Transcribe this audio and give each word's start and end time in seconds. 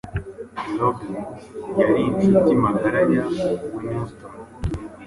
Robyn 0.79 1.15
yari 1.77 1.93
inshuti 2.09 2.51
magara 2.63 2.99
ya 3.15 3.23
Whitney 3.33 3.87
Houston 3.95 4.31